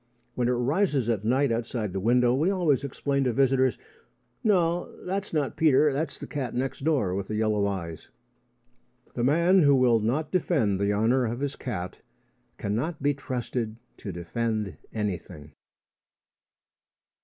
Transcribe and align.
When 0.33 0.47
it 0.47 0.53
rises 0.53 1.09
at 1.09 1.23
night 1.23 1.51
outside 1.51 1.93
the 1.93 1.99
window, 1.99 2.33
we 2.33 2.49
always 2.49 2.83
explain 2.83 3.23
to 3.25 3.33
visitors: 3.33 3.77
"No; 4.43 4.89
that's 5.05 5.31
not 5.31 5.55
Peter. 5.55 5.93
That's 5.93 6.17
the 6.17 6.25
cat 6.25 6.55
next 6.55 6.83
door 6.83 7.13
with 7.13 7.27
the 7.27 7.35
yellow 7.35 7.67
eyes." 7.67 8.09
The 9.13 9.23
man 9.23 9.61
who 9.61 9.75
will 9.75 9.99
not 9.99 10.31
defend 10.31 10.79
the 10.79 10.91
honour 10.91 11.25
of 11.27 11.39
his 11.41 11.55
cat 11.55 11.99
cannot 12.57 13.03
be 13.03 13.13
trusted 13.13 13.75
to 13.97 14.11
defend 14.11 14.77
anything. 14.91 15.51